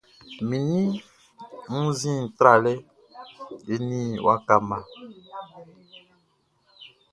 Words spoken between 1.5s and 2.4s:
wunnzin